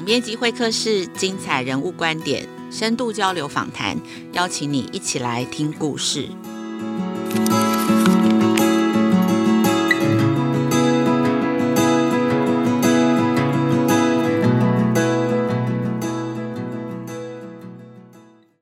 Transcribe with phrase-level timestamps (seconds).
[0.00, 3.94] 总编辑会客室，精彩人物观点，深度交流访谈，
[4.32, 6.26] 邀请你一起来听故事。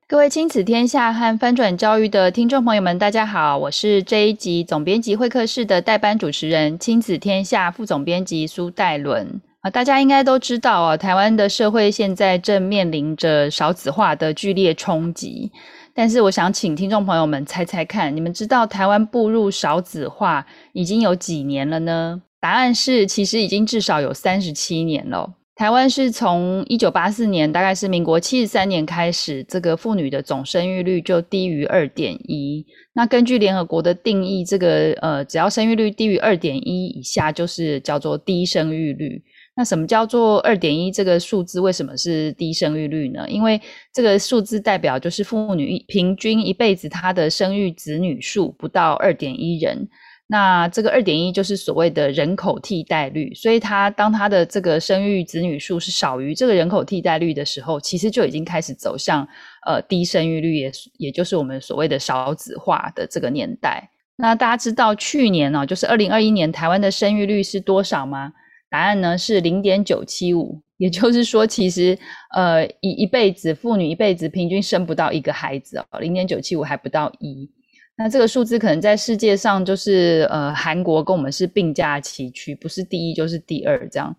[0.09, 9.41] 各位亲子天下和翻转教育的听众朋友们，大家好，我是这一集总编辑会客室的代班主持人，亲子天下副总编辑苏戴伦。
[9.61, 15.51] 啊，大家应该都知道哦，台湾的社会现在正面临着少子化的剧烈冲击。
[15.93, 22.23] 但是，我想请听众朋友们猜猜看，你们知道台湾步入少子化已经有几年了呢？
[22.41, 25.35] 答案是，其实已经至少有三十七年了。
[25.57, 32.65] 台湾是从一九八四年，大概是民国七十三年开始，这个妇女的总生育率就低于二点一。
[32.93, 39.21] 那根据联合国的定义，这个呃，只要生育率低于二点一以下，就是叫做低生育率。
[39.59, 41.59] 那什么叫做二点一这个数字？
[41.59, 43.29] 为什么是低生育率呢？
[43.29, 43.60] 因为
[43.93, 49.88] 这个数字代表就是妇女平均一辈子她的生育子女数不到二点一人。
[50.29, 59.27] 那这个二点一就是所谓的人口替代率，所以他当他的这个生育子女数是少于这个人口替代率的时候，其实就已经开始走向
[59.66, 63.91] 呃低生育率，也也就是我们所谓的少子化的这个年代。
[64.19, 68.32] 那大家知道去年呢、哦，就是二零二一年台湾的生育率是多少吗？
[68.71, 71.99] 答案呢是零点九七五，也就是说，其实
[72.34, 77.50] 呃一一辈子妇女一辈子平均生不到一个孩子哦，零点九七五还不到一。
[77.97, 84.15] 那这个数字可能在世界上就是呃，韩国跟我们是并驾齐驱，不是第一就是第二这样。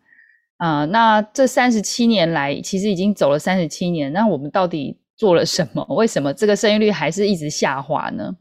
[0.57, 5.85] 啊、呃，那这三十七年来，其实已经走了三十七年，那我们到底做了什么？
[5.91, 8.35] 为什么这个生育率还是一直下滑呢？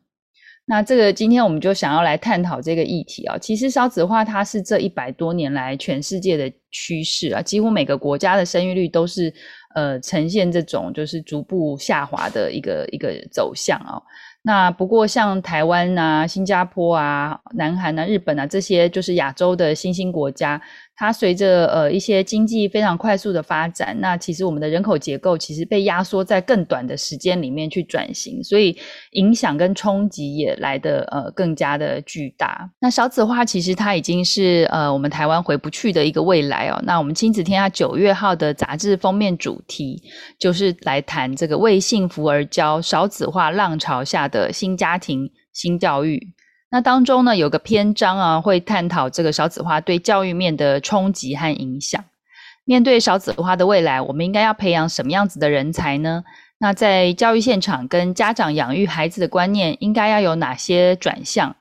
[0.68, 3.38] 那这个今天我们就想要来探讨这个议题啊。
[3.38, 9.32] 其实少子化它是这一百多年来全世界的趋势啊，几乎每个国家的生育率都是
[9.74, 13.96] 呃呈现这种就是逐步下滑的一个一个走向啊。
[14.42, 20.60] 那不过像台湾啊、新加坡啊、南韩啊、日本啊这些，就是亚洲的新兴国家。
[21.00, 28.76] 它随着呃一些经济非常快速的发展，那其实我们的人口结构其实被压缩在更短的时间里面去转型，所以
[29.12, 32.68] 影响跟冲击也来得呃更加的巨大。
[32.80, 36.82] 那少子化其实它已经是呃我们台湾回不去的一个未来哦。
[36.84, 40.02] 那我们亲子天下九月号的杂志封面主题
[40.36, 46.20] 就是来谈这个为幸福而教，少子化浪潮下的新家庭新教育。
[46.70, 52.04] 那当中呢，有个篇章啊，会探讨这个少子化对教育面的冲击和影响。
[52.64, 56.24] 面对少子化的未来，我们应该要培养什么样子的人才呢？
[56.58, 61.56] 那在教育现场跟家长养育孩子的观念，应该要有哪些转向？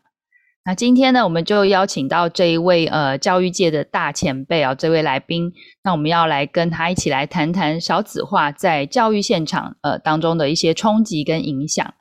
[0.66, 5.54] 那今天呢，我们就邀请到这一位呃教育界的大前辈啊，这位来宾。
[5.82, 11.94] 那我们要来跟他一起来谈谈少子化在教育现场呃当中的一些冲击跟影响。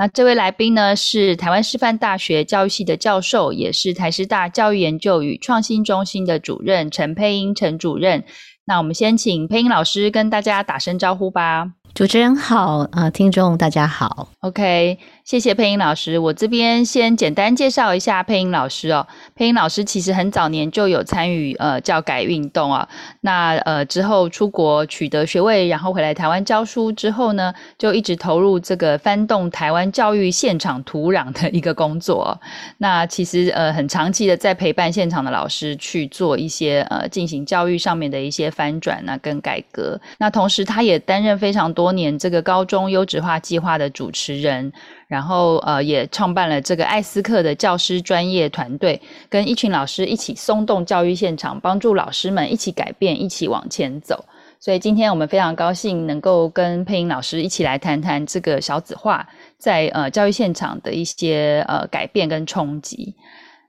[0.00, 8.24] 那这位来宾呢，是台湾师范大学教育系的教授，也是台师大教育研究与创新中心的主任陈佩英陈主任。
[8.64, 11.72] 那我们先请佩英老师跟大家打声招呼吧。
[11.92, 14.98] 主持人好，呃，听众大家好，OK。
[15.30, 19.06] 谢谢配音老师，我这边先简单介绍一下配音老师哦。
[19.36, 22.88] 配音老师其实很早年就有参与呃教改运动啊，
[23.20, 32.36] 那呃之后出国取得学位，然后回来台湾教书之后呢，就一直投入这个翻动台湾教育现场土壤的一个工作。
[32.78, 40.00] 那其实呃很长期的在陪伴现场的老师去做一些呃进行教育上面的一些翻转啊跟改革。
[40.18, 44.72] 那同时他也担任非常多年这个高中优质化计划的主持人。
[45.10, 54.24] 然后，呃，也创办了这个艾斯克的教师专业团队，跟一群老师一起松动教育现场，帮助老师们一起改变，一起往前走。
[54.60, 59.28] 所以今天我们非常高兴能够跟配音老师一起来谈谈这个小子化
[59.58, 63.16] 在呃教育现场的一些呃改变跟冲击。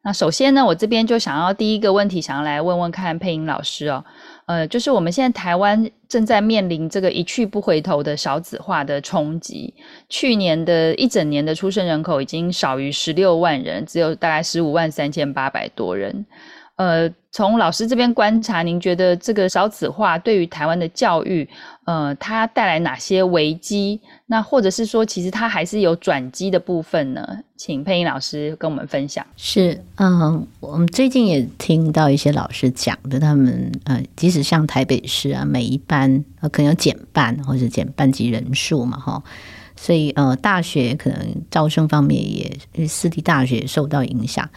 [0.03, 4.03] 那首先呢，我这边就想要第一个问题，想要来问问看配音老师哦。
[4.51, 9.73] 呃，就是我们现在台湾正在面临这个一去不回头的少子化的冲击。
[10.09, 16.25] 去年的一整年的出生人口已经少于十六万人，只有大概十五万三千八百多人。
[16.77, 21.47] 呃，从老师这边观察，您觉得这个少子化对于台湾的教育，
[21.85, 23.99] 呃，它带来哪些危机？
[24.25, 27.23] 那或者是说，其实它还是有转机的部分呢？
[27.55, 29.23] 请配音老师跟我们分享。
[29.37, 39.21] 是，嗯，我们最近也听到一些老师讲的，他们呃，即使像台北市啊，每一班可能有减半或者减班级人数嘛，哈，
[39.75, 41.19] 所以呃，大学可能
[41.51, 44.49] 招生方面也，私立大学也受到影响。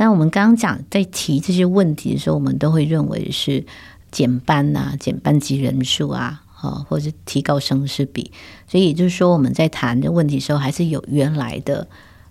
[0.00, 3.66] 但我们刚刚讲在提这些问题的时候，我们都会认为是
[4.10, 8.32] 减班啊、减班级人数啊，啊，或者提高生师比。
[8.66, 11.86] 所以就是说，我们在谈这问题的时候，还是有原来的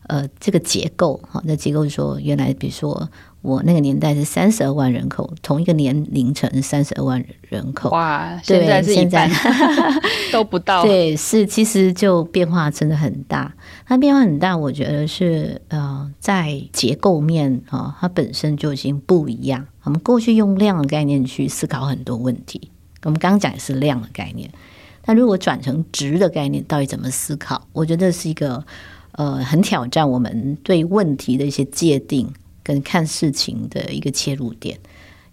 [0.07, 1.21] 呃这个结构。
[1.29, 3.07] 哈，那结构说，原来比如说。
[3.41, 7.89] 我那个年代是三十二万人口，同一个年龄层三十二万人口。
[7.91, 9.31] 哇，现在是现在
[10.31, 10.83] 都不到。
[10.83, 13.53] 对，是其实就变化真的很大。
[13.85, 19.65] 它变化很大，我觉得是呃，在结构面啊、哦，它本身就已经不一样。
[19.83, 22.69] 我们过去用量的概念去思考很多问题，
[23.03, 24.49] 我们刚刚讲的是量的概念。
[25.01, 27.65] 但如果转成值的概念，到底怎么思考？
[27.71, 28.63] 我觉得是一个
[29.13, 32.31] 呃，很挑战我们对问题的一些界定。
[32.69, 34.77] 跟看事情的一个切入点，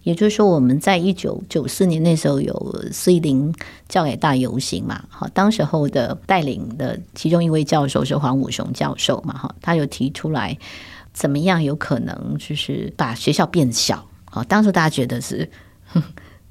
[0.01, 3.53] 也就是说，我们在一九九四年那时候有四一零
[3.87, 10.57] 教改大游行嘛，好，当时候的带领的其中一位教授是黄武雄教授嘛，哈，他有提出来
[11.13, 15.47] 怎么样有可能就是把学校变小，好，当时大家觉得是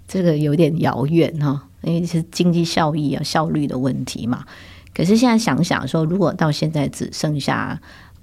[0.07, 4.47] 这个有点遥远哈，因为是经济效益啊效率的问题嘛，
[4.95, 7.81] 可是现在想想说，如果到现在只剩下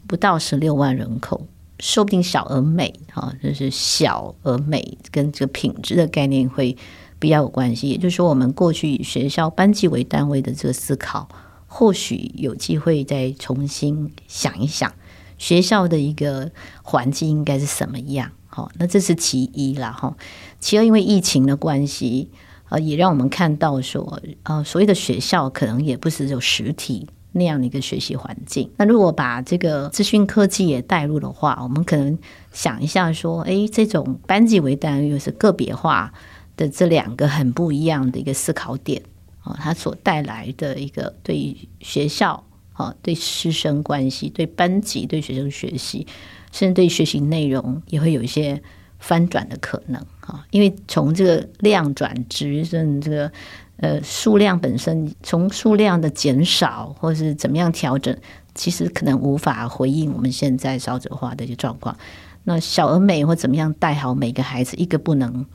[0.08, 1.46] 不到十六万人口。
[1.80, 6.78] 说不定小而美，哈，就是小而美跟这个品质的概念会
[7.20, 7.90] 比较有关系。
[7.90, 11.28] 也就是说，我们过去以学校班级为单位的这个思考，
[11.68, 14.94] 或许有机会再重新想一想，
[15.38, 16.52] 学校的一个
[16.84, 18.32] 环境应该是什么样？
[18.48, 20.16] 好，那这是其一啦，哈。
[20.60, 22.30] 其二，因为疫情的关系，
[22.70, 27.08] 呃，也让我们看到说，呃，所谓的学校可能也不是有实体。
[27.36, 32.18] 那样的一个学习环境，那如果把这个资讯科技也带入的话，我们可能
[32.52, 36.14] 想一下说，哎，这种班级为单位又是个别化
[36.56, 39.02] 的这两个很不一样的一个思考点
[39.42, 42.44] 啊，它所带来的一个对学校
[42.74, 46.06] 啊、对师生关系、对班级、对学生学习，
[46.52, 48.62] 甚至对学习内容也会有一些
[49.00, 53.32] 翻转的可能啊，因为从这个量转质，甚至这个。
[53.78, 58.16] 呃，数量本身从数量的减少，或是怎么样调整，
[58.56, 61.98] 其实可能无法回应我们现在少子化的一些状况。
[62.44, 65.46] 那小而美或怎么样带好每个孩子，一个不能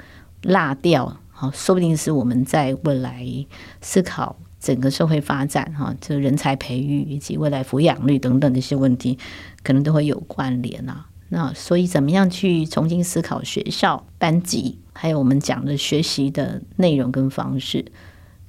[0.43, 3.27] 落掉，好，说不定是我们在未来
[3.81, 9.19] 思考整个社会发展哈，这个人才培育以及未来抚养率等等的一些问题，
[9.63, 11.08] 可能都会有关联啊。
[11.29, 17.85] 那所以怎么样去重新思考学校班级，还有我们讲的学习的内容跟方式？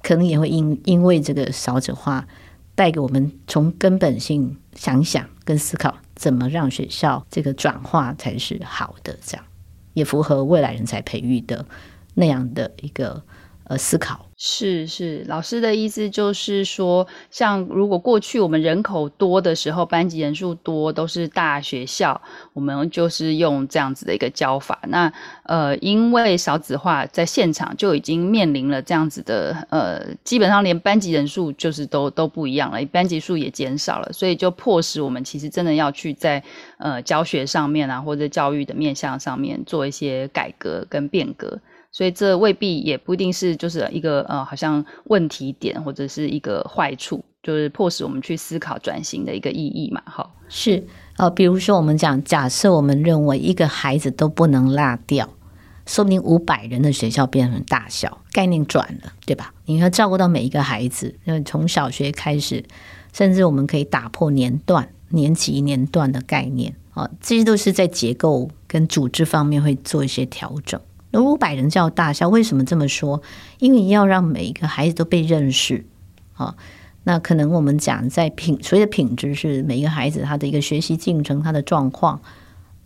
[0.02, 2.26] 可能也会因因为这个少子化
[2.74, 9.44] 带给我们从根本性想想跟思考，怎么让学校这个转化才是好的，这样
[9.92, 11.66] 也符合未来人才培育的
[12.14, 13.22] 那样的一个
[13.70, 14.26] 呃思考。
[14.36, 22.20] 是是，老师的意思就是说，像如果过去我们人口多的时候，班级人数多，都是大学校，
[22.54, 24.80] 我们就是用这样子的一个教法。
[24.88, 25.12] 那
[25.44, 36.42] 呃，因为少子化，在现场就已经面临了这样子的呃，基本上连班级人数就是都都不一样了，班级数也减少了，所以就迫使我们其实真的要去在
[36.78, 41.60] 呃教学上面啊，或者教育的面向上面做一些改革跟变革。
[41.92, 50.00] 所以这未必也不一定是就是一个呃，好像问题点或者是一个坏处，就是迫使我们去思考转型的一个意义嘛。
[50.04, 50.84] 好，是
[51.16, 55.28] 呃，比如说我们讲，假设我们认为一个孩子都不能落掉，
[55.84, 59.52] 说不定五百人的学校变成大小，概念转了，对吧？
[59.66, 62.64] 你要照顾到每一个孩子，因为从小学开始，
[63.12, 70.80] 甚至我们可以打破年段、年级、年段的概念啊，这些都是在结构跟组织方面会做一些调整。
[71.10, 73.22] 那五百人叫大校，为什么这么说？
[73.58, 75.84] 因为要让每一个孩子都被认识
[76.34, 76.54] 啊。
[77.02, 82.20] 那可能我们讲在品，所谓的品质是每一个孩子他的一个学习进程、他的状况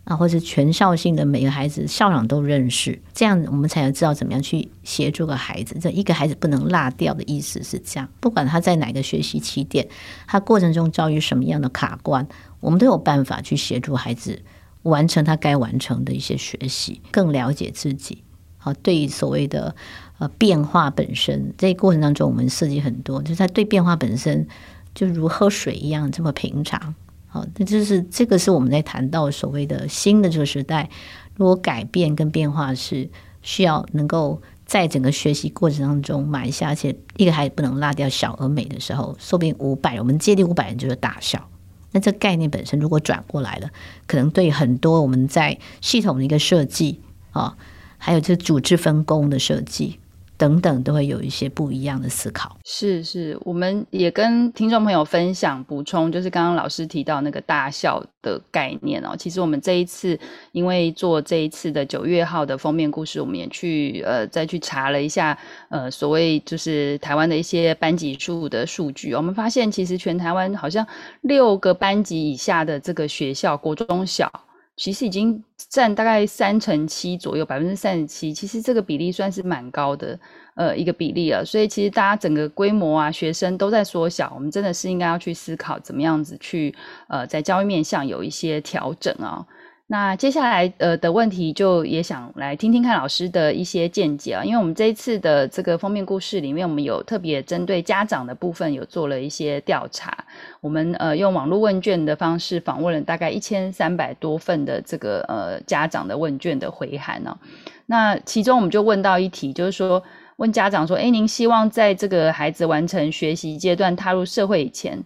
[0.05, 5.77] 啊，或者全校性的每个孩子校长都认识，这样我们才能知道怎么样去协助个孩子。
[5.81, 9.85] 这一个孩子不能落掉的意思是这样，不管他在哪个学习起点，
[10.25, 12.25] 他过程中遭遇什么样的卡关，
[12.61, 14.41] 我们都有办法去协助孩子。
[14.85, 18.23] 完成他该完成的一些学习，更了解自己。
[18.57, 19.75] 好，对于所谓的
[20.19, 24.47] 呃变化本身，这过程当中，我们设计很多，就是他对变化本身
[24.93, 26.93] 就如喝水一样这么平常。
[27.27, 30.89] 好，那就是这个是我们在谈到所谓的新的这个时代，
[31.35, 33.09] 如果改变跟变化是
[33.41, 41.49] 需要能够在整个学习过程当中埋下，而且一个孩子不能落掉小而美的时候，说不定五百，我们接近五百人就是大小。
[41.95, 43.69] 那这概念本身如果转过来了，
[44.05, 46.99] 可能对很多我们在系统的一个设计
[47.31, 47.55] 啊，
[47.97, 49.97] 还有这组织分工的设计，
[50.37, 52.57] 等等，都会有一些不一样的思考。
[52.65, 59.15] 是是，我们也跟听众朋友分享补充，就是刚刚老师提到那个大校的概念哦。
[59.17, 60.19] 其实我们这一次
[60.51, 65.37] 因为做这一次的九月号的封面故事，我们也去呃再去查了一下
[65.69, 70.85] 呃所谓就是台湾的一些班级数的数据，我们发现其实全台湾好像
[71.21, 74.31] 六个班级以下的这个学校，国中小。
[74.77, 80.19] 其实已经占大概三成七左右，百分之三十七，其实这个比例算是蛮高的，
[80.55, 81.45] 呃，一个比例了。
[81.45, 86.75] 所以其实大家整个规模啊，学生都在缩小，我们真的是应该要去思考怎么样子去，
[87.07, 89.45] 呃，在教育面向有一些调整啊。
[89.87, 100.25] 那接下来呃的问题，就也想来听听看老师的一些见解啊，因为我们这一次的这个封面故事里面，我们有特别针对家长的部分有做了一些调查，
[100.59, 107.37] 我们呃用网络问卷的方式访问了大概一千三百多份的这个呃家长的问卷的回函呢，
[107.85, 110.01] 那其中我们就问到一题，就是说
[110.37, 114.99] 问家长说，诶，您希望在这个孩子完成学习阶段踏入社会以前，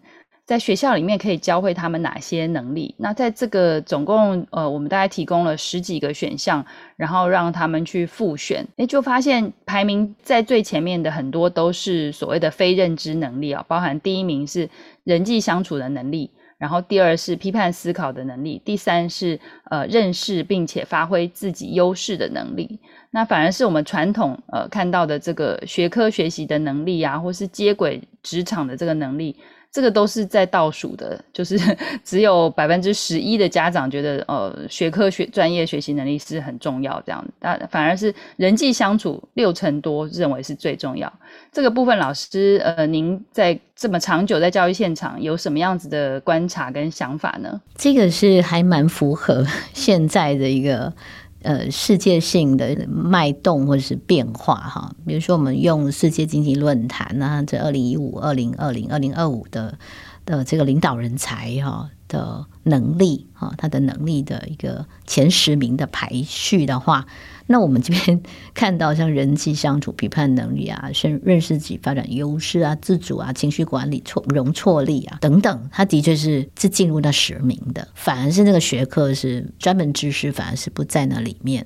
[0.49, 2.95] 在学校里面可以教会他们哪些能力？
[2.97, 6.65] 那在这个总共呃，我们大概提供了十几个选项，
[6.95, 14.67] 然后让他们去复选，诶，就发现排名在最前面的很多都是所谓的非认知能力啊，包含第一名是
[15.03, 19.39] 人际相处的能力，然后第二是批判思考的能力，第三是
[19.69, 22.79] 呃认识并且发挥自己优势的能力。
[23.11, 29.35] 那反而是我们传统呃看到的这个学科学习的能力啊，或是接轨职场的这个能力。
[29.71, 31.57] 这个都是在倒数的，就是
[32.03, 41.11] 只有百分之十一的家长觉得，呃，学科学专业学习能力是很重要，这样，但反而是人际相处六成多认为是最重要。
[41.51, 47.61] 这个部分，老师，呃，您在这么长久在教育现场，有什么样子的观察跟想法呢？
[47.75, 50.91] 这个是还蛮符合现在的一个。
[51.41, 59.77] 呃，世界性的脉动或者是变化哈，比如说我们用世界经济论坛啊，这二零一五、二零二零、二零二五的
[60.25, 67.05] 的这个领导人才哈的能力哈，他的能力的一个前十名的排序的话。
[67.51, 68.21] 那我们这边
[68.53, 77.87] 看到像人际相处、批判能力啊、认认识自己、发展优势啊、自主啊、情绪管理、错容错力啊等等，他的确是是进入那十名的。
[77.95, 81.65] 反而是那个学科是专门知识，反而是不在那里面。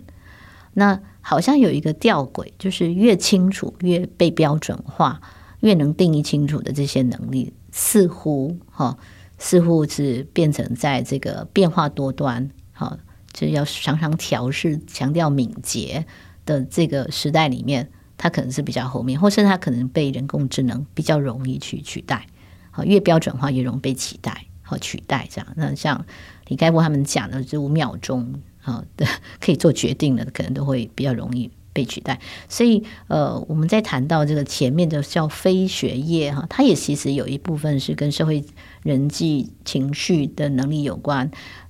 [0.74, 5.20] 那好像有一个吊诡，就是越清楚、越被标准化、
[5.60, 8.98] 越能定义清楚的这些能力，似乎哈，
[9.44, 12.98] 似乎是变成在这个变化多端哈。
[13.34, 16.06] 就是要常常调试、强调敏捷
[16.46, 22.28] 的这个时代里面，它可能是比较后面，或是它可能被人工智能比较容易去取代。
[22.70, 25.48] 好，越标准化越容易被取代和取代这样。
[25.56, 26.06] 那像
[26.48, 29.08] 李开复他们讲的，这五秒钟啊的
[29.42, 32.20] 可以做决定的，可能都会比较容易被取代。
[32.48, 38.46] 所以呃，我们在谈到这个前面的叫非学业哈，它也其实有一部分是跟社会
[38.84, 41.30] 人际情绪的能力有关。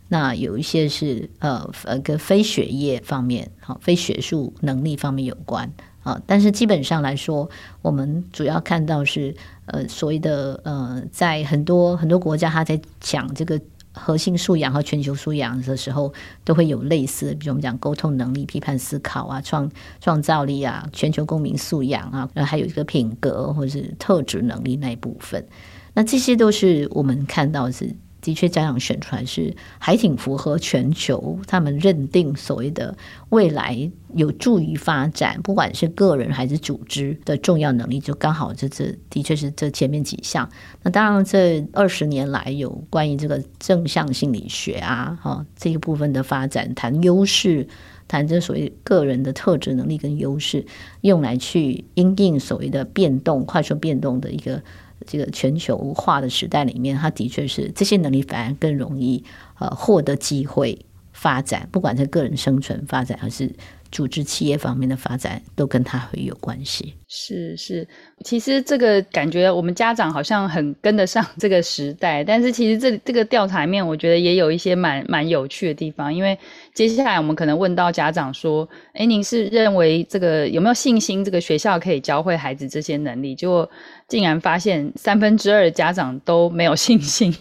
[0.09, 5.71] 那有一些是呃呃跟非学业方面，好，非学术能力方面有关
[6.03, 7.49] 啊，但是基本上来说，
[7.81, 9.33] 我们主要看到是
[9.65, 13.59] 呃所谓的呃，在很多很多国家，他在讲这个
[13.93, 19.71] 核心素养和全球素养的时候，都会有类似，比如我们讲沟通能力、批判思考啊、创
[20.01, 25.45] 创造力啊、全球公民素养啊，然后还有一个品格或者是特质能力那一部分，
[25.93, 27.95] 那这些都是我们看到是。
[28.23, 32.95] 的确，家长选出来是还挺符合全球他们认定所谓的
[33.29, 40.49] 未来有助于发展，不管是个人还是组织的重要能力，就刚好这这的确是这前面几项。
[40.83, 47.67] 那当然，这二十年来有关于这个正向心理学啊，哈这一部分的发展，谈优势，
[48.07, 50.65] 谈这所谓个人的特质能力跟优势，
[51.01, 54.63] 用来去因应所谓的变动、快速变动的一个。
[55.05, 59.23] 这个全球化的时代里面，他的确是这些能力反而更容易
[59.59, 63.53] 呃获得机会发展，不管是个人生存发展还是
[63.93, 66.95] 组织企业方面的发展，都跟他会有关系。
[67.07, 67.87] 是是，
[68.25, 76.11] 其实这个感觉我们家长好像很跟得上这个时代，但是其实这这个调查面，我觉得也有一些蛮蛮有趣的地方。
[76.11, 76.35] 因为
[76.73, 83.69] 接下来我们可能问到家长说：“哎，您是认为这个有没有信心，这个学校可以教会孩子这些能力？”结果
[84.07, 87.31] 竟然发现三分之二的家长都没有 信心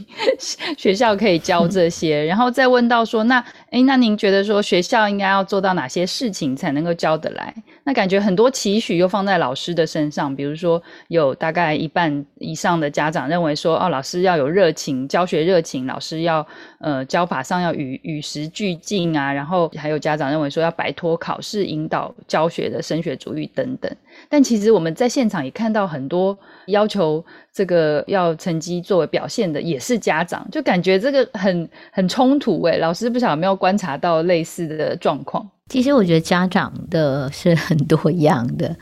[0.77, 2.23] 学校可以教这些。
[2.27, 7.55] 然后再问到说：“那哎，那您觉得说学校应该要做到哪些事情？”才能够教得来。
[7.85, 16.47] 那感觉很多期许又放在老师的身上，比如说有大概一半以上的家长认为说，哦，老师要有热情，教学热情，老师要
[16.81, 23.91] 呃教法上要与与时俱进啊，然后还有家长认为说要摆脱考试引导教学的升学主义等等。
[24.29, 32.79] 但其实我们在现场也看到很多要求这个要成绩作为表现的，也是家长，就感觉这个很很冲突诶。
[32.79, 35.49] 老师不晓得有没有观察到类似的状况？
[35.69, 38.77] 其实我觉得家长的是很多样的。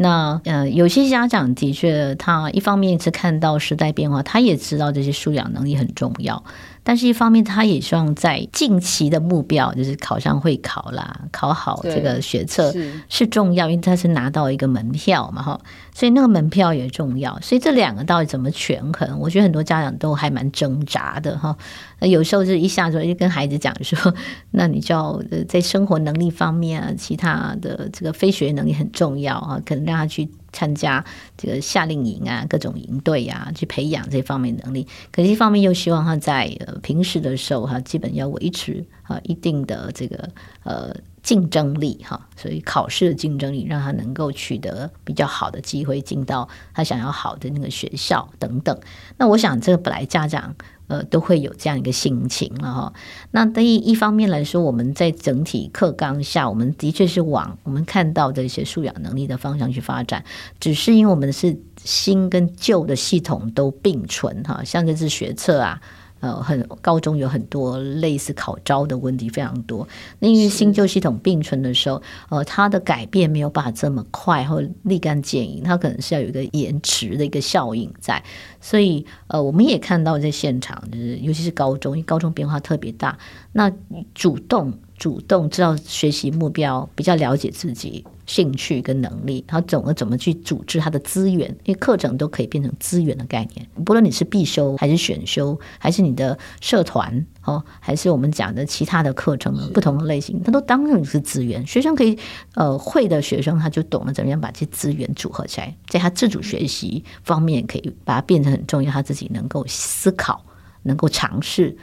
[0.00, 6.40] 那呃，有些家长的确，他一方面是看到时代变化，他也知道这些素养能力很重要。
[6.84, 15.60] 但是，一方面，他也希望在近期的目标，就是考上会考啦，考好这个学测是，是重要，因为他是拿到一个门票嘛，哈，
[15.92, 17.36] 所以那个门票也重要。
[17.42, 19.18] 所以这两个到底怎么权衡？
[19.18, 21.54] 我觉得很多家长都还蛮挣扎的，哈。
[22.00, 24.14] 那有时候就是一下子就跟孩子讲说，
[24.50, 30.28] 那你就要在生活能力方面啊，其他的这个非学能力很重要啊，可能让他去。
[30.50, 31.04] 参加
[31.36, 34.88] 这个夏令营啊，各种营队啊，去培养这方面能力。
[35.12, 40.26] 可是，一方面又希望他在呃平时的时候哈，基本要维持啊一定的这个
[40.64, 48.76] 呃竞争力哈，所以考试的竞争力让他能够取得比较好的机会，进到他想要好的那个学校等等。
[49.18, 50.56] 那我想，这个本来家长。
[50.88, 52.92] 呃，都会有这样一个心情了哈。
[53.30, 60.24] 那对于一方面来说，我们在整体课纲下，我们的确是往我们看到的一些素养能力的方向去发展。
[60.58, 65.80] 只是因为我们是新跟旧的系统都并存哈，像这次学测啊。
[66.20, 69.86] 呃，很高中有很多类似考招的问题非常多。
[70.18, 78.22] 那因为新旧系统并存的时候，呃，它的改变没有办法这么快或立竿见影，它可能是要有一个延迟的一个效应在。
[78.60, 83.18] 所以，呃，我们也看到在现场，就是尤其是高中，因为高中变化特别大，
[83.52, 83.72] 那
[84.14, 84.72] 主动。
[84.98, 93.66] 主动知道学习目标，比较了解自己兴趣跟能力，他懂得怎么去组织他的资源，因为课程都可以变成资源的概念。
[93.86, 101.66] 不论你是必修还是选修，还是你的社团哦，还是我们讲的其他的课程，不同的类型，他都当成是资源。
[101.66, 102.18] 学生可以
[102.54, 110.44] 呃会的学生，他就懂得怎么样把这些资源组合起来，在他自主学习方面，可以把它变成很重要，他自己能够思考，
[110.82, 111.74] 能够尝试，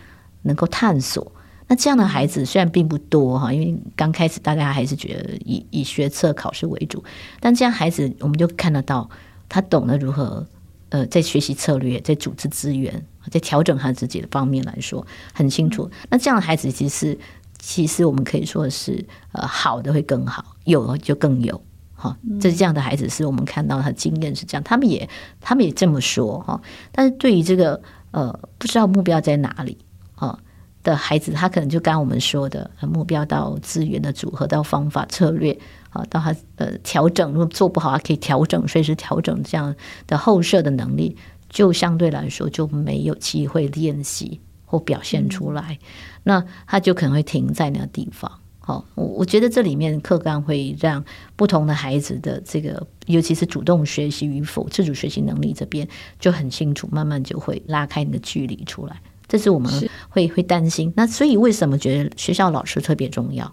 [0.43, 1.31] 能够探索。
[1.67, 7.03] 那这样的孩子虽然并不多哈，因为刚开始大家还是觉得以以学测考试为主，
[7.39, 9.09] 但这样孩子我们就看得到
[9.49, 10.45] 他懂得如何
[10.89, 15.89] 呃在学习策略、在组织资源、在调整他自己的方面来说很清楚。
[16.09, 17.17] 那这样的孩子其实
[17.57, 21.59] 其实我们可以说是呃好的会更好，有就更有
[21.95, 22.15] 哈。
[22.39, 25.09] 这这样的孩子是我们看到他经验是这样，他们也
[25.41, 26.61] 他们也这么说哈。
[26.91, 29.79] 但是对于这个呃不知道目标在哪里
[30.13, 30.37] 啊？
[30.85, 35.51] 的孩子，他可能就刚我们说的目标到资源的组合到方法策略
[35.89, 41.17] 啊，到他呃调整，如果做不好，他可以调整，随时调整这样的后设的能力，
[41.49, 45.85] 就相对来说就没有机会练习或表现出来，嗯、
[46.23, 48.31] 那他就可能会停在那个地方。
[48.59, 51.03] 好，我我觉得这里面课纲会让
[51.35, 55.87] 不同的孩子的这个，尤其是主动学习与否、自主学习能力这边
[56.19, 58.99] 就很清楚，慢慢就会拉开你的距离出来。
[59.27, 59.71] 这是我们
[60.09, 63.45] 会会担心，那所以为什么觉得学校老师特别重要？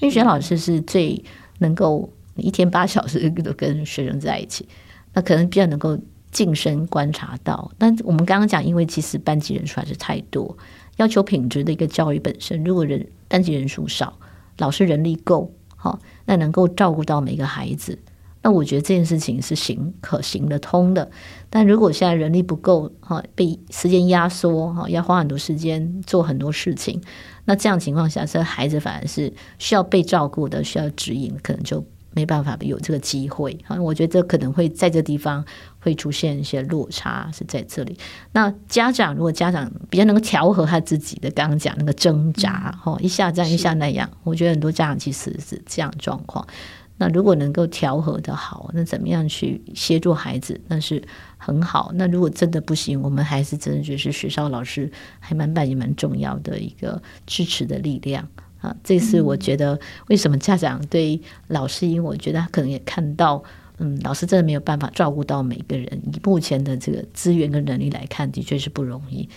[0.00, 1.22] 因为学校老师是最
[1.58, 4.68] 能够一天八小时都跟学生在一起，
[5.12, 5.98] 那可能比较能够
[6.32, 7.70] 近身观察到。
[7.78, 10.56] 那我们刚刚讲，因为其实班级人数还是太多，
[10.96, 14.18] 要求品质的一个教育本身，如果人班级人数少，
[14.58, 17.98] 老师人力够，好，那能够照顾到每个孩子。
[18.44, 21.10] 那我觉得这件事情是行可行得通的，
[21.48, 27.00] 但如果现在人力不够，哈，被时间压缩，哈，要花很多时间做很多事情，
[27.46, 33.58] 那这样情况下，这孩子反而是需要被照顾的，需要指引，可能就没办法有这个机会。
[33.64, 35.42] 哈，我觉得这可能会在这地方
[35.80, 37.96] 会出现一些落差，是在这里。
[38.32, 46.46] 那家长如果家长比较能够调和他自己的，刚刚讲那个挣扎，哈，一下这样一下那样，我觉得很多家长其实是这样状况。
[47.04, 51.02] 那如果能够调和的好，那怎么样去协助孩子，那是
[51.36, 51.92] 很好。
[51.96, 54.90] 那如果真的不行，我们还是真的觉得是学校老师
[55.20, 58.26] 还蛮扮演蛮重要的一个支持的力量
[58.58, 58.74] 啊。
[58.82, 63.44] 这是我觉得为什么家长对老师，因为我觉得他可能也看到，
[63.76, 66.00] 嗯，老师真的没有办法照顾到每个人。
[66.10, 69.28] 以目前的这个资源跟能力来看，的确是不容易。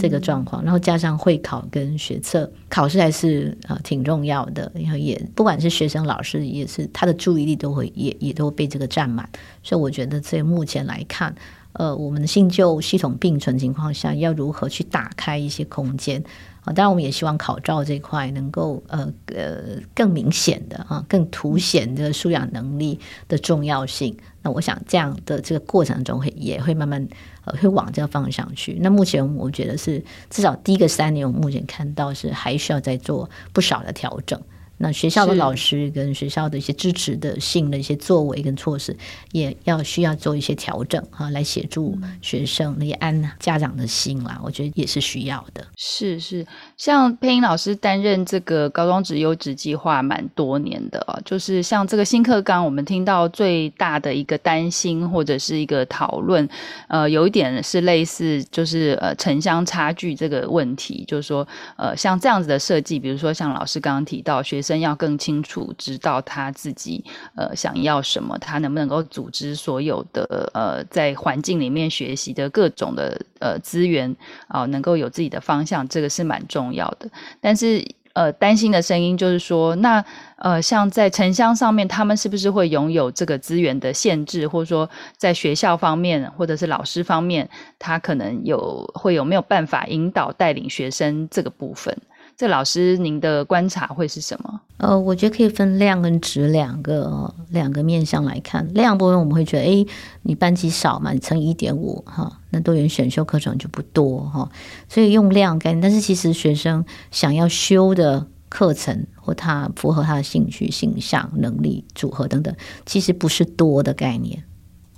[0.00, 9.28] 这个状况，然后加上会考跟学测考试还是呃挺重要的，然后也不管是学生老师也是他的注意力都会也也都被这个占满，
[9.62, 11.34] 所以我觉得在目前来看，
[11.72, 16.22] 呃，我们的新旧系统并存情况下，要如何去打开一些空间
[16.64, 16.72] 啊？
[16.72, 24.16] 当然，我们也希望考照这块能够呃呃更明显的啊，更凸显这个素养能力的重要性。
[24.42, 27.06] 那我想这样的这个过程中会也会慢慢
[27.44, 28.76] 呃会往这个方向去。
[28.80, 34.40] 那目前我觉得是至少第一个三年，我目前看到是还需要再做不少的调整。
[34.82, 38.96] 那学校的老师跟学校的一些支持的性的一些作为跟措施，
[39.32, 44.40] 也要需要做一些调整哈，来协助学生，也安家长的心啦。
[44.42, 45.62] 我觉得也是需要的。
[45.76, 46.46] 是是，
[46.78, 56.48] 像配音老师担任这个高中职优质计划蛮多年的哦，就是像这个新课纲，我们听到最大的一个担心或者是一个讨论，
[56.88, 64.69] 呃，有一点是类似就是呃城乡差距这个问题，就是说呃像这样子的设计，比如说像老师刚刚提到学生。
[64.78, 67.04] 要更清楚知道他自己
[67.34, 74.14] 呃想要什么，他能不能够组织所有的呃在环境里面学习的各种的呃资源
[74.46, 77.10] 啊、能够有自己的方向，这个是蛮重要的。
[77.40, 80.04] 但是呃担心的声音就是说，那
[80.36, 91.96] 呃像在城乡上面，他们是不是会拥有这个资源的限制，或者说在学校方面或者是老师方面，他可能有会有没有办法引导带领学生这个部分？
[92.40, 94.60] 这老师，您的观察会是什么？
[94.78, 98.66] 呃，我觉得可以分量跟质两个两个面向来看。
[98.72, 99.86] 量部分我们会觉得，哎，
[100.22, 104.50] 你班级少嘛，你乘以一点五哈，那多元选修课程就不多哈，
[104.88, 105.82] 所以用量概念。
[105.82, 114.42] 但是其实学生想要修的课程或他符合他的兴趣、形象、能力组合等等，其实不是多的概念。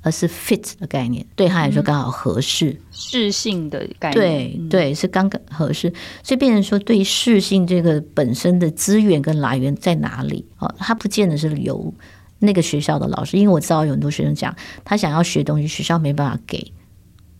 [0.03, 10.45] 而是 fit 的概念，对他来说刚好合适，适、嗯、性的概念，对对，是刚刚合适，所以变成说，对于适性这个本身的资源跟来源在哪里？
[10.59, 11.95] 哦，他不见得是由
[12.41, 16.73] 那个学校的老师，因为我知道有很多学生讲，他想要学东西，学校没办法给，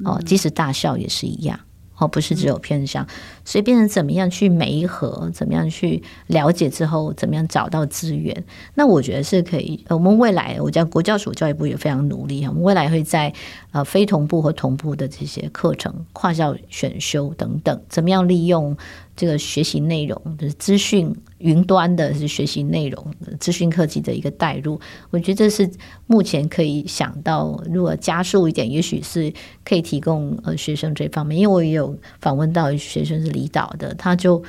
[0.05, 1.59] 哦，即使大校也是一样。
[1.99, 3.07] 哦，不是只有偏向，
[3.45, 8.45] 所以变成怎么样去媒合，怎么样去了解之后，怎么样找到资源？
[8.75, 9.85] 那我觉得是可以。
[9.89, 13.33] 我们未来，我讲国教署教育部也非常努力，我们未来会在
[13.71, 18.77] 呃非同步和同步的这些课程、跨校选修等等，怎么样利用。
[19.15, 25.71] 这个学习内容就是资讯云端的，是学习内容资讯科技的一个带入，我觉得这是
[26.07, 29.33] 目前可以想到，如果加速一点，也许是
[29.65, 31.39] 可以提供呃学生这方面。
[31.39, 34.43] 因为我也有访问到学生是离岛的，他就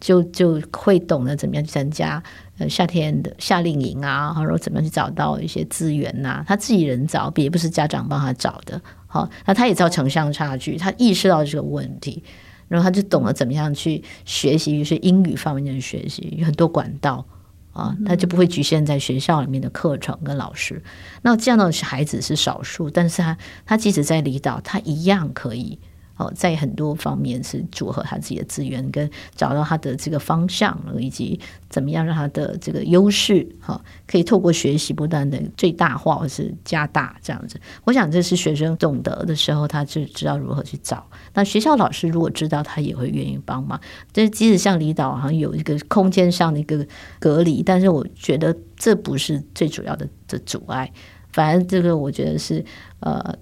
[0.00, 2.22] 就就会懂得怎么样去参加
[2.56, 8.80] 呃夏天的夏令营啊，然后怎么样去找到一些资源呐、啊，他自己人找，也不是家长帮他找的。
[9.06, 12.22] 好，那他也知道城乡差距，他意识到这个问题。
[12.68, 17.26] 然后他就懂得怎么样去学习，于是英语方面的学习有很多管道
[17.72, 20.82] 啊，他就不会局限在学校里面的课程跟老师。
[21.22, 25.78] 那这样的孩子是少数，但是他他即使在离岛，他一样可以。
[26.18, 31.38] 哦，在很多方面是组合他自己的资源，跟找到他的这个方向，以及
[31.70, 37.60] 怎么样让他的这个优势哈，可以透过学习不断的最大化或是加大这样子。
[37.84, 41.06] 我想这是学生懂得的时候，他就知道如何去找。
[41.34, 43.80] 那学校老师如果知道，他也会愿意帮忙。
[44.12, 46.84] 就是即使像离岛好像有一个空间上的一个
[47.20, 50.92] 隔离，但是我觉得这不是最主要的的阻碍。
[51.32, 52.64] 反而这个我觉得是
[52.98, 53.38] 呃。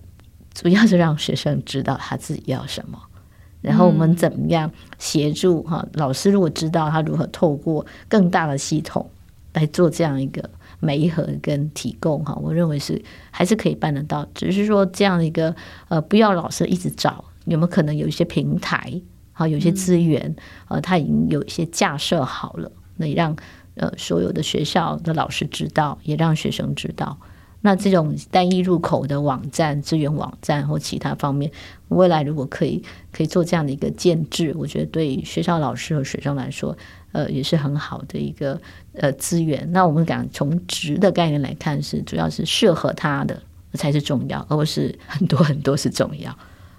[0.56, 2.98] 主要是让学生知道他自己要什么，
[3.60, 5.86] 然后我们怎么样协助哈？
[5.92, 9.10] 老师如果知道他如何透过更大的系统
[9.52, 10.48] 来做这样一个
[10.80, 14.26] 媒合跟提供哈，我认为是还是可以办得到。
[14.34, 15.54] 只是说这样一个
[15.88, 18.98] 呃，不要老师一直找，有没有可能有一些平台
[19.32, 20.34] 好，有些资源
[20.68, 23.36] 呃，他已经有一些架设好了，那也让
[23.74, 27.18] 呃所有的学校的老师知道，也让学生知道。
[27.66, 31.50] 那这种单一入口的网站、资源网站或其他方面，
[31.88, 36.76] 未来如果可以可以做这样的一个建制，我觉得对学校老师和学生来说，
[37.10, 38.60] 呃，也是很好的一个
[38.94, 39.68] 呃资源。
[39.72, 46.32] 那我们讲从值的概念来看，是主要是适合他的才是重要，而不是很多很多是重要。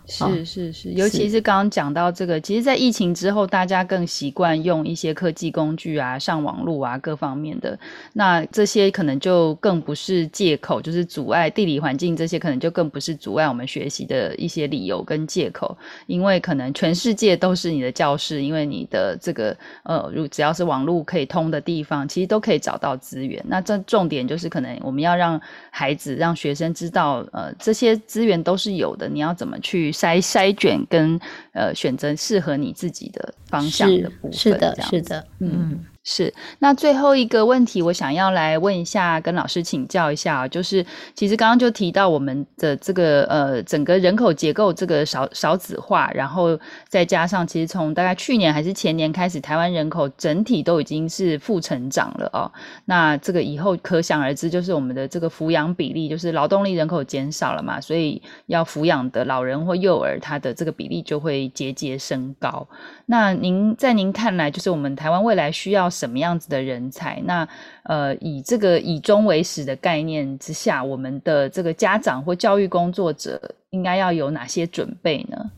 [0.08, 7.78] 是是是，尤其是刚刚讲到这个，其实，在疫情之后，大家更习惯用一些科技工具啊，上网络啊，各方面的。
[8.13, 15.78] 那这些可能就更不是借口，就是阻碍地理环境这些，可能就更不是阻碍我们学习的一些理由跟借口。
[16.06, 23.43] 因为可能全世界都是你的教室，因为你的这个呃，如只要是网络可以通的地方，其实都可以找到资源。
[23.46, 25.38] 那这重点就是，可能我们要让
[25.70, 29.91] 孩子、让学生知道，呃，这些资源都是有的，你要怎么去。
[29.97, 31.19] 筛筛选跟
[31.53, 35.83] 呃选择适合你自己的方向的部分，是的，是的，嗯。
[36.10, 52.50] 是，那最后一个问题，我想要来问一下，跟老师请教一下啊，就是其实刚刚就提到我们的这个呃整个人口结构这个少少子化，然后再加上其实从大概去年还是前年开始，台湾人口整体都已经是负成长了哦。
[52.86, 62.65] 那这个以后可想而知，就是我们的这个抚养比例，就是劳动力人口减少了嘛，所以要抚养的老人或幼儿，他的这个比例就会节节升高。
[63.08, 67.19] 那您在您看来，就是我们台湾未来需要什么样子的人才？
[67.25, 67.47] 那
[67.83, 75.51] 呃，以这个以终为始的概念之下，我们的这个家长或教育工作者应该要有哪些准备呢？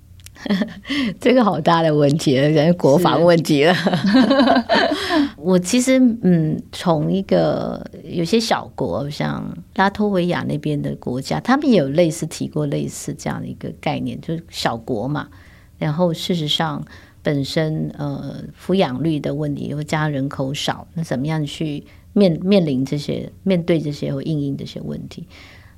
[1.19, 3.75] 这个好大的问题了，感觉国防问题了。
[5.35, 9.43] 我其实嗯，从一个有些小国，像
[9.75, 15.27] 拉脱维亚那边的国家，他们也有类似提过类似这样的一个概念，就是小国嘛。
[15.77, 16.81] 然后事实上。
[17.21, 25.27] 本身呃，抚养率的问题，又加人口少，那怎么样去面面临这些、面对这些或应应这些问题？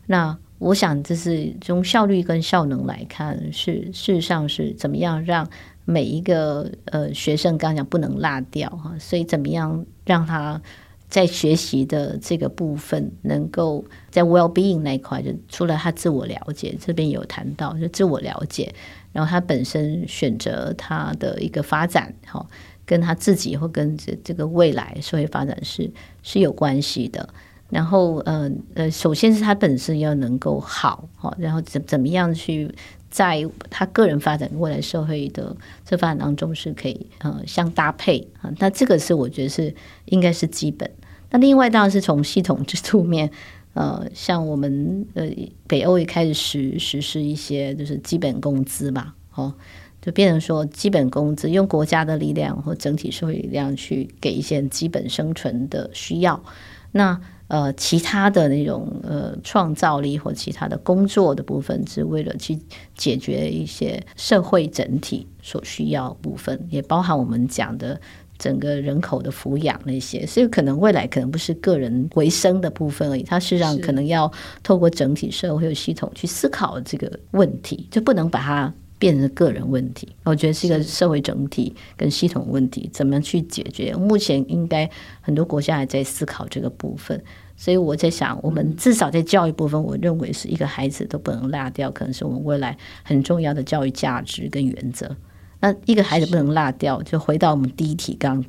[0.06, 5.50] 那我想，这是从效率跟效能来看，是事实上是怎么样让
[5.86, 10.62] 每一个呃学生，刚刚讲不能落掉哈，所以怎么样让他
[11.10, 18.74] 在学习的这个部分，能够在 well being 那一块，就除了他自我了解，这边有谈到就自我了解。
[19.12, 22.46] 然后他本身选择他的一个发展，哈，
[22.86, 25.92] 跟他自己或跟这这个未来社会发展是
[26.24, 27.28] 是有关系的。
[27.70, 32.70] 然后，呃呃，首先是他本身要能够好，哈，然后怎怎么样去
[33.10, 38.52] 在他个人发展未来社会的这发展当中是可以呃相搭配啊。
[38.60, 39.74] 那这个是我觉得是
[40.06, 40.90] 应该是基本。
[41.30, 43.32] 那另外当然是从系统制度面。
[43.74, 45.30] 呃，像我们呃
[45.66, 49.54] 北欧也开始实实施一些就是基本工资吧，哦，
[50.02, 56.44] 就变成说基本工资用国家的力量或整体社会力量去给一些基本生存的需要。
[56.92, 62.60] 那呃其他的那种呃创造力或其他的工作的部分，是为了去
[62.96, 68.02] 解决一些社会整体所需要部分，也包含我们讲的。
[68.42, 74.30] 整个人口的抚养那些，所以可能未来可能不是个人维生的部分而已，它实际上可能要
[74.64, 80.10] 透过整体社会系统去思考这个问题，就不能把它变成个人问题。
[80.24, 83.94] 我觉得是一个社会整体跟系统问题，怎么去解决？
[83.94, 84.90] 目前应该
[85.22, 87.24] 很多国家还在思考这个部分，
[87.56, 95.16] 所以我在想，我们至少在教育部分，我认为是一个孩子都不能落掉，可能是我们未来很重要的教育价值跟原则。
[95.62, 98.44] 那一个孩子不能落掉，就回到我们第一题，刚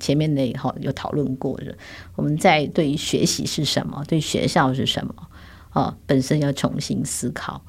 [0.00, 1.76] 前面那一号有讨论过的，
[2.16, 5.14] 我们在对于学习是什么，对学校是什么
[5.70, 7.60] 啊，本身要重新思考，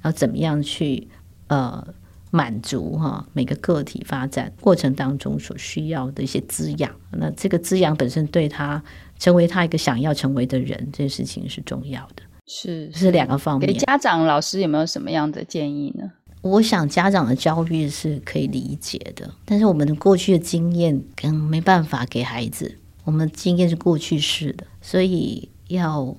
[0.00, 1.08] 然后怎么样去
[1.48, 1.84] 呃
[2.30, 6.94] 满足哈每个个体发展过程当中所需要的一些滋养。
[7.10, 8.80] 那这个滋养本身对他
[9.18, 12.22] 成为他一个想要成为的人，这件事情是重要的。
[12.46, 13.66] 是是两个方面。
[13.66, 16.12] 给家长老师有没有什么样的建议呢？
[16.44, 22.76] 我想家长的焦虑是可以理解的，但是我们的过去的经验可能没办法给孩子。
[23.04, 26.14] 我们的经验是过去式的，所以要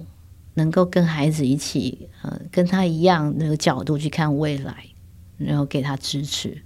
[0.55, 4.85] 能够跟孩子一起，呃，跟他一样那个角度去看未来，
[5.37, 6.57] 然后给他支持。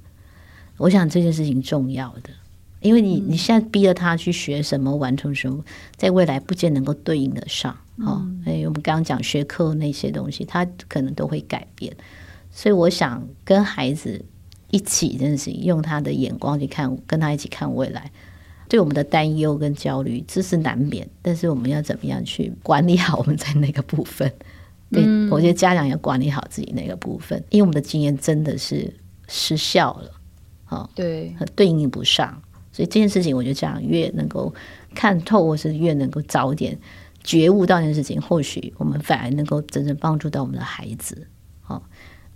[0.78, 2.30] 我想这件事情重要的，
[2.80, 5.62] 因为你你现在逼着他去学什么、完成什么，
[5.98, 7.78] 在未来不见能够对应得上。
[7.98, 11.94] 哦，哎，我们刚刚讲学科那些东西，他可能都会改变。
[12.52, 14.24] 所以我想跟孩子
[14.70, 18.12] 一起认识，用他的眼光去看，跟他一起看未来。
[18.68, 21.10] 对我们的担忧跟焦虑，这是难免。
[21.24, 24.32] 但是我们要怎么样去管理好我们在那个部分？
[24.92, 28.92] 对，我觉得家长要管理好自己那个部分，因为我们的经验真的是
[29.28, 30.12] 失效了，
[30.70, 32.40] 哦，对，对应不上。
[32.72, 34.54] 所以这件事情，我觉得家长越能够
[34.94, 36.78] 看透，或是越能够早点
[37.24, 41.28] 觉悟到这件事情，或许我们反而能够真正帮助到我们的孩子，
[41.66, 41.82] 哦。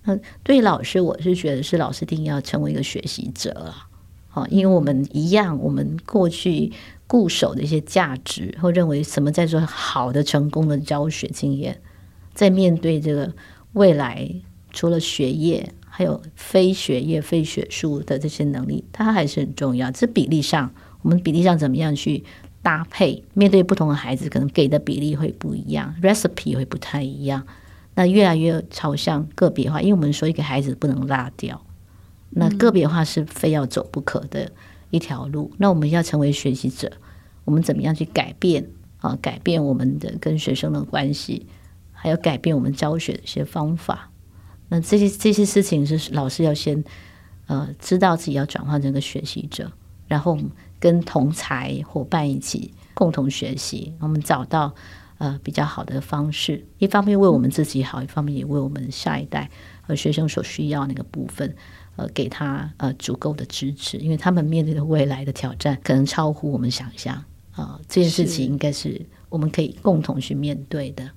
[0.06, 3.88] 嗯，对老师，我是觉得是老师一定要成为一个学习者啊，
[4.28, 6.72] 好，因为我们一样，我们过去
[7.08, 11.80] 固守的一些价值，或认为什么叫做好的、成功的教学经验，
[12.34, 13.34] 在面对这个
[13.74, 14.30] 未来，
[14.72, 19.90] 除了学业，还有非学业、非学术的这些能力，它还是很重要。
[19.90, 22.24] 这比例上，我们比例上怎么样去
[22.62, 23.24] 搭配？
[23.34, 27.46] 面对不同的孩子，可能给的比例会不一样，recipe 会不太一样。
[27.96, 31.64] 那越来越朝向个别化，因为我们说一个孩子不能落掉，
[32.30, 34.52] 那个别化是非要走不可的
[34.90, 35.52] 一条路。
[35.58, 36.92] 那我们要成为学习者，
[37.46, 39.18] 我们怎么样去改变啊？
[39.22, 41.46] 改变我们的跟学生的关系，
[41.92, 44.10] 还有改变我们教学的一些方法。
[44.70, 46.84] 那这些这些事情是老师要先
[47.46, 49.72] 呃知道自己要转换成个学习者，
[50.08, 50.38] 然后
[50.80, 54.74] 跟同才伙伴一起共同学习，我们找到
[55.18, 59.50] 呃比较好的方式，一方面为我们自己好，一方面也为我们下一代
[59.82, 61.56] 和学生所需要那个部分，
[61.96, 67.16] 呃，给他呃足够的支持，因为他们面对的未来的挑战可能超乎我们想象。
[67.52, 69.00] 啊，呃，这件事情应该是
[69.30, 71.10] 我们可以共同去面对的。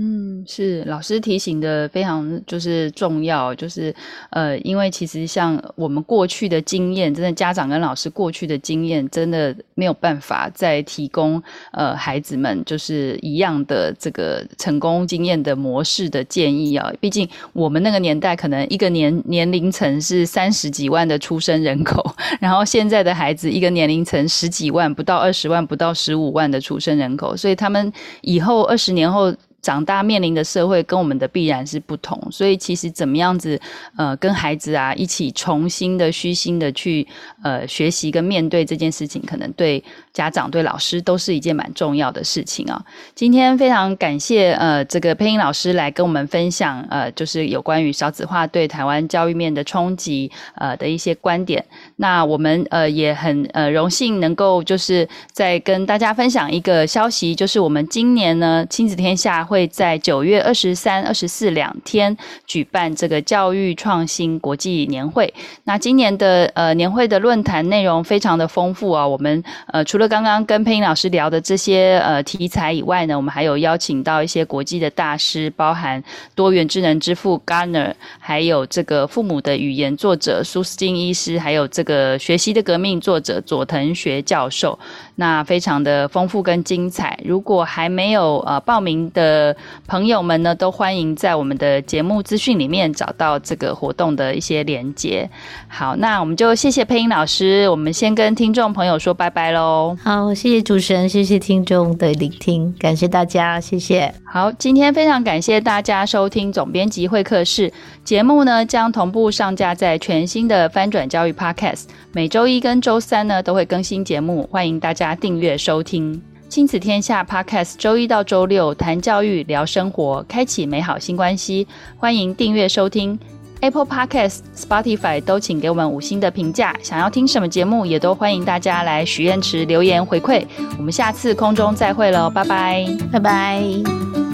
[0.00, 3.92] 嗯，是老师提醒的非常就是重要，就是
[4.30, 16.92] 呃，因为其实像我们过去的经验，真的家长跟老师过去的经验，真的没有办法再提供呃孩子们就是一样的这个成功经验的模式的建议啊。
[17.00, 22.08] 毕竟我们那个年代可能一个年年龄层是三十几万的出生人口，
[22.38, 29.34] 然后现在的孩子一个年龄层十几万，不到二十万，不到十五万的出生人口，所以他们以后二十年后。
[29.68, 33.60] 长大面临的社会跟我们的必然是不同，所以其实怎么样子，
[33.98, 37.06] 呃，跟孩子啊一起重新的虚心的去
[37.42, 42.82] 呃学习跟面对这件事情，可能对家长对老师都是一件蛮重要的事情啊。
[43.14, 51.62] 今天非常感谢呃这个配音老师来跟我们分享呃就是有关于少子化对台湾教育面的冲击呃的一些观点。
[51.96, 59.44] 那我们呃也很呃荣幸能够就是再跟大家分享一个消息，就是我们今年呢亲子天下。
[59.48, 62.16] 会会在九月二十三、二十四两天
[62.46, 65.34] 举办这个教育创新国际年会。
[65.64, 69.04] 那今年的呃年会的论坛内容非常的丰富啊。
[69.04, 76.00] 我们呃除了刚刚跟佩英老师聊的这些呃题材以外呢，我们还有邀请到一些国际的大师，包含
[76.36, 84.78] 多元智能之父 Gardner，还有这个父母的语言作者苏斯金医师，还有这个学习的革命作者佐藤学教授。
[85.16, 87.18] 那非常的丰富跟精彩。
[87.24, 89.37] 如果还没有呃报名的
[89.86, 95.28] 朋友们呢，都欢迎在我们的节目资讯里面找到这个活动的一些连接。
[95.66, 99.96] 好，那我们就谢谢配音老师，我们先跟听众朋友说拜拜喽。
[100.02, 104.14] 好，谢谢主持人，谢谢听众的聆听，感谢大家，谢谢。
[104.24, 107.72] 好，今天非常感谢大家收听总编辑会客室
[108.04, 115.08] 节目呢，将同步上架在全新的翻转教育 Podcast，每周一跟周三呢都会更新节目，欢迎大家。
[115.18, 121.66] 订阅收听亲子天下 Podcast，周一到周六谈教育、聊生活，开启美好新关系。
[121.98, 123.18] 欢迎订阅收听
[123.60, 126.74] Apple Podcast、Spotify 都请给我们五星的评价。
[126.82, 130.44] 想要听什么节目，也都欢迎大家来许愿池留言回馈。
[130.78, 134.27] 我们下次空中再会喽，拜拜，拜拜。